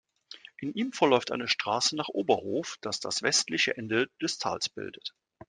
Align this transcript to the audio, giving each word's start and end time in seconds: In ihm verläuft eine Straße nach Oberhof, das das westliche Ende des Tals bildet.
In 0.57 0.73
ihm 0.73 0.93
verläuft 0.93 1.29
eine 1.31 1.47
Straße 1.47 1.95
nach 1.95 2.07
Oberhof, 2.09 2.77
das 2.81 2.99
das 2.99 3.21
westliche 3.21 3.77
Ende 3.77 4.09
des 4.19 4.39
Tals 4.39 4.67
bildet. 4.67 5.13